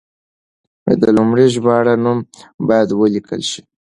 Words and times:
د 1.01 1.03
لومړي 1.17 1.45
ژباړن 1.53 1.97
نوم 2.05 2.19
باید 2.67 2.87
ولیکل 2.93 3.41
شي. 3.49 3.61